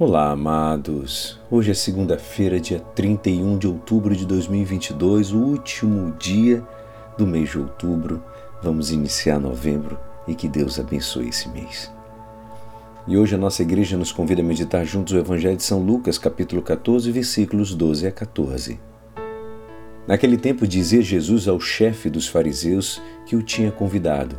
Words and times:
Olá, 0.00 0.30
amados. 0.30 1.40
Hoje 1.50 1.72
é 1.72 1.74
segunda-feira, 1.74 2.60
dia 2.60 2.78
31 2.78 3.58
de 3.58 3.66
outubro 3.66 4.14
de 4.14 4.24
2022, 4.24 5.32
o 5.32 5.38
último 5.38 6.14
dia 6.16 6.62
do 7.18 7.26
mês 7.26 7.50
de 7.50 7.58
outubro. 7.58 8.22
Vamos 8.62 8.92
iniciar 8.92 9.40
novembro 9.40 9.98
e 10.28 10.36
que 10.36 10.48
Deus 10.48 10.78
abençoe 10.78 11.30
esse 11.30 11.48
mês. 11.48 11.92
E 13.08 13.18
hoje 13.18 13.34
a 13.34 13.38
nossa 13.38 13.60
igreja 13.62 13.96
nos 13.96 14.12
convida 14.12 14.40
a 14.40 14.44
meditar 14.44 14.86
juntos 14.86 15.14
o 15.14 15.18
Evangelho 15.18 15.56
de 15.56 15.64
São 15.64 15.82
Lucas, 15.82 16.16
capítulo 16.16 16.62
14, 16.62 17.10
versículos 17.10 17.74
12 17.74 18.06
a 18.06 18.12
14. 18.12 18.78
Naquele 20.06 20.36
tempo 20.36 20.64
dizia 20.64 21.02
Jesus 21.02 21.48
ao 21.48 21.58
chefe 21.58 22.08
dos 22.08 22.28
fariseus 22.28 23.02
que 23.26 23.34
o 23.34 23.42
tinha 23.42 23.72
convidado: 23.72 24.36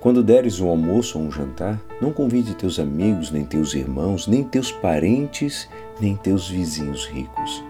quando 0.00 0.22
deres 0.22 0.60
um 0.60 0.68
almoço 0.68 1.18
ou 1.18 1.26
um 1.26 1.30
jantar, 1.30 1.78
não 2.00 2.10
convide 2.12 2.54
teus 2.54 2.78
amigos, 2.78 3.30
nem 3.30 3.44
teus 3.44 3.74
irmãos, 3.74 4.26
nem 4.26 4.42
teus 4.42 4.72
parentes, 4.72 5.68
nem 6.00 6.16
teus 6.16 6.48
vizinhos 6.48 7.06
ricos, 7.06 7.62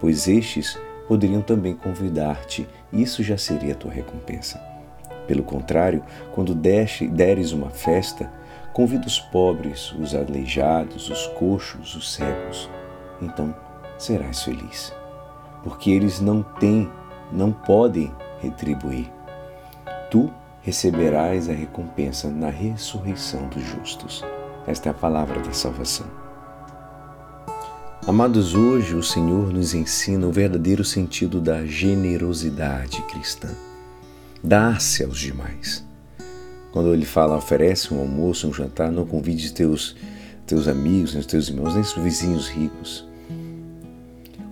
pois 0.00 0.28
estes 0.28 0.78
poderiam 1.08 1.42
também 1.42 1.74
convidar-te, 1.74 2.68
e 2.92 3.02
isso 3.02 3.22
já 3.22 3.36
seria 3.36 3.72
a 3.72 3.76
tua 3.76 3.90
recompensa. 3.90 4.58
Pelo 5.26 5.42
contrário, 5.42 6.04
quando 6.32 6.54
deres 6.54 7.52
uma 7.52 7.70
festa, 7.70 8.30
convida 8.72 9.06
os 9.06 9.18
pobres, 9.18 9.92
os 9.92 10.14
aleijados, 10.14 11.10
os 11.10 11.26
coxos, 11.28 11.96
os 11.96 12.12
cegos. 12.14 12.70
Então 13.20 13.54
serás 13.98 14.42
feliz, 14.42 14.92
porque 15.62 15.90
eles 15.90 16.20
não 16.20 16.42
têm, 16.42 16.88
não 17.32 17.52
podem 17.52 18.12
retribuir. 18.40 19.10
Tu 20.10 20.30
receberás 20.64 21.50
a 21.50 21.52
recompensa 21.52 22.30
na 22.30 22.48
ressurreição 22.48 23.46
dos 23.48 23.62
justos. 23.62 24.24
Esta 24.66 24.88
é 24.88 24.90
a 24.90 24.94
palavra 24.94 25.38
da 25.40 25.52
salvação. 25.52 26.06
Amados, 28.06 28.54
hoje 28.54 28.94
o 28.94 29.02
Senhor 29.02 29.52
nos 29.52 29.74
ensina 29.74 30.26
o 30.26 30.32
verdadeiro 30.32 30.82
sentido 30.82 31.38
da 31.38 31.66
generosidade 31.66 33.02
cristã. 33.02 33.48
Dar-se 34.42 35.04
aos 35.04 35.18
demais. 35.18 35.84
Quando 36.72 36.94
ele 36.94 37.04
fala, 37.04 37.36
oferece 37.36 37.92
um 37.92 38.00
almoço, 38.00 38.48
um 38.48 38.52
jantar, 38.52 38.90
não 38.90 39.06
convide 39.06 39.52
teus, 39.52 39.94
teus 40.46 40.66
amigos, 40.66 41.14
teus 41.26 41.48
irmãos, 41.48 41.74
nem 41.74 41.82
os 41.82 41.92
vizinhos 41.92 42.48
ricos. 42.48 43.06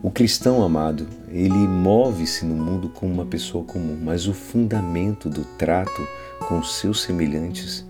O 0.03 0.11
cristão 0.11 0.65
amado, 0.65 1.07
ele 1.29 1.55
move-se 1.55 2.45
no 2.45 2.57
mundo 2.57 2.89
como 2.89 3.13
uma 3.13 3.25
pessoa 3.25 3.63
comum, 3.63 3.97
mas 4.03 4.27
o 4.27 4.35
fundamento 4.35 5.31
do 5.31 5.45
trato 5.57 6.03
com 6.49 6.61
seus 6.61 7.03
semelhantes 7.03 7.87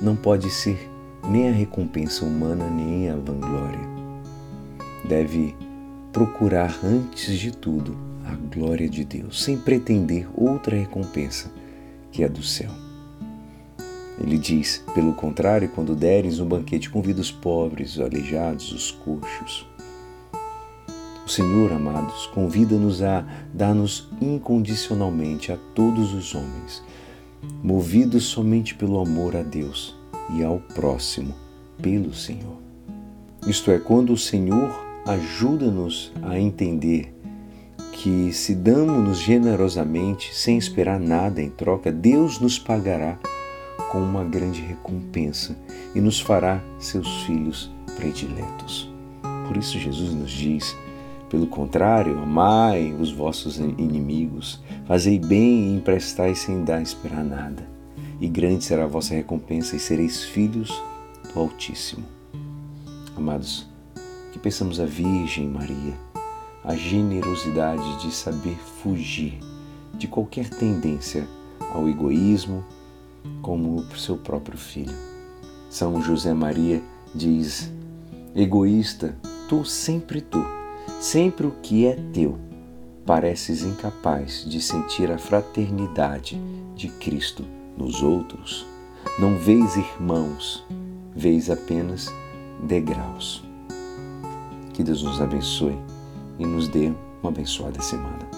não 0.00 0.14
pode 0.14 0.48
ser 0.50 0.88
nem 1.28 1.48
a 1.48 1.52
recompensa 1.52 2.24
humana 2.24 2.70
nem 2.70 3.10
a 3.10 3.16
vanglória. 3.16 3.80
Deve 5.08 5.56
procurar 6.12 6.78
antes 6.84 7.36
de 7.36 7.50
tudo 7.50 7.96
a 8.24 8.36
glória 8.36 8.88
de 8.88 9.04
Deus, 9.04 9.42
sem 9.42 9.58
pretender 9.58 10.28
outra 10.36 10.76
recompensa 10.76 11.50
que 12.12 12.22
a 12.22 12.28
do 12.28 12.42
céu. 12.42 12.70
Ele 14.20 14.38
diz: 14.38 14.84
pelo 14.94 15.12
contrário, 15.12 15.68
quando 15.74 15.96
deres 15.96 16.38
um 16.38 16.46
banquete, 16.46 16.88
convida 16.88 17.20
os 17.20 17.32
pobres, 17.32 17.96
os 17.96 18.00
aleijados, 18.00 18.70
os 18.70 18.92
coxos, 18.92 19.66
o 21.28 21.30
Senhor, 21.30 21.70
amados, 21.72 22.24
convida-nos 22.28 23.02
a 23.02 23.22
dar-nos 23.52 24.08
incondicionalmente 24.18 25.52
a 25.52 25.58
todos 25.74 26.14
os 26.14 26.34
homens, 26.34 26.82
movidos 27.62 28.24
somente 28.24 28.74
pelo 28.74 28.98
amor 28.98 29.36
a 29.36 29.42
Deus 29.42 29.94
e 30.34 30.42
ao 30.42 30.58
próximo 30.74 31.34
pelo 31.82 32.14
Senhor. 32.14 32.56
Isto 33.46 33.70
é, 33.70 33.78
quando 33.78 34.14
o 34.14 34.16
Senhor 34.16 34.74
ajuda-nos 35.06 36.10
a 36.22 36.38
entender 36.38 37.14
que 37.92 38.32
se 38.32 38.54
damos-nos 38.54 39.18
generosamente, 39.18 40.34
sem 40.34 40.56
esperar 40.56 40.98
nada 40.98 41.42
em 41.42 41.50
troca, 41.50 41.92
Deus 41.92 42.40
nos 42.40 42.58
pagará 42.58 43.18
com 43.92 43.98
uma 43.98 44.24
grande 44.24 44.62
recompensa 44.62 45.54
e 45.94 46.00
nos 46.00 46.18
fará 46.18 46.62
seus 46.78 47.24
filhos 47.24 47.70
prediletos. 47.96 48.90
Por 49.46 49.58
isso 49.58 49.78
Jesus 49.78 50.14
nos 50.14 50.30
diz 50.30 50.74
pelo 51.28 51.46
contrário, 51.46 52.18
amai 52.18 52.92
os 52.98 53.12
vossos 53.12 53.58
inimigos, 53.58 54.60
fazei 54.86 55.18
bem 55.18 55.68
e 55.68 55.76
emprestai 55.76 56.34
sem 56.34 56.64
dar 56.64 56.80
esperar 56.80 57.22
nada, 57.22 57.68
e 58.20 58.28
grande 58.28 58.64
será 58.64 58.84
a 58.84 58.88
vossa 58.88 59.14
recompensa 59.14 59.76
e 59.76 59.78
sereis 59.78 60.24
filhos 60.24 60.82
do 61.32 61.40
Altíssimo. 61.40 62.04
Amados, 63.14 63.68
que 64.32 64.38
pensamos 64.38 64.80
a 64.80 64.86
Virgem 64.86 65.48
Maria, 65.48 65.94
a 66.64 66.74
generosidade 66.74 68.00
de 68.00 68.12
saber 68.12 68.56
fugir 68.82 69.38
de 69.94 70.08
qualquer 70.08 70.48
tendência 70.48 71.26
ao 71.74 71.88
egoísmo, 71.88 72.64
como 73.42 73.76
o 73.76 73.96
seu 73.96 74.16
próprio 74.16 74.56
filho. 74.56 74.96
São 75.68 76.00
José 76.00 76.32
Maria 76.32 76.82
diz: 77.14 77.70
egoísta, 78.34 79.16
tu 79.48 79.64
sempre 79.64 80.20
tu 80.20 80.57
Sempre 81.00 81.46
o 81.46 81.52
que 81.62 81.86
é 81.86 81.96
teu, 82.12 82.38
pareces 83.06 83.62
incapaz 83.62 84.44
de 84.44 84.60
sentir 84.60 85.10
a 85.12 85.16
fraternidade 85.16 86.40
de 86.74 86.88
Cristo 86.88 87.44
nos 87.76 88.02
outros. 88.02 88.66
Não 89.16 89.38
vês 89.38 89.76
irmãos, 89.76 90.64
vês 91.14 91.50
apenas 91.50 92.12
degraus. 92.64 93.44
Que 94.74 94.82
Deus 94.82 95.02
nos 95.04 95.20
abençoe 95.20 95.78
e 96.36 96.44
nos 96.44 96.66
dê 96.66 96.92
uma 97.22 97.30
abençoada 97.30 97.80
semana. 97.80 98.28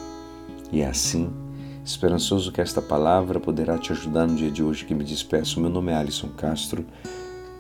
E 0.71 0.83
é 0.83 0.87
assim, 0.87 1.31
esperançoso 1.83 2.53
que 2.53 2.61
esta 2.61 2.83
palavra 2.83 3.41
poderá 3.41 3.79
te 3.79 3.91
ajudar 3.93 4.27
no 4.27 4.37
dia 4.37 4.51
de 4.51 4.63
hoje 4.63 4.85
que 4.85 4.95
me 4.95 5.03
despeço. 5.03 5.61
Meu 5.61 5.71
nome 5.71 5.93
é 5.93 5.97
Alisson 5.97 6.29
Castro 6.37 6.85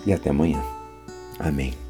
e 0.05 0.13
até 0.13 0.29
amanhã. 0.29 0.63
Amém. 1.39 1.90